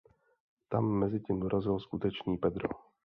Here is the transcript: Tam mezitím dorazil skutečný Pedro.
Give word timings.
Tam 0.69 0.85
mezitím 0.85 1.39
dorazil 1.39 1.79
skutečný 1.79 2.37
Pedro. 2.37 2.69